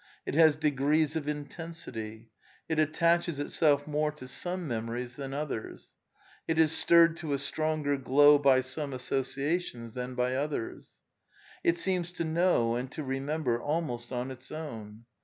[0.25, 2.31] It has degrees of intensity;
[2.67, 5.93] it at taches itself more to some memories than others;
[6.47, 10.89] it is stirred to a stronger glow by some associations than by others.
[11.63, 15.05] It seems to know and to remember almost "on its own."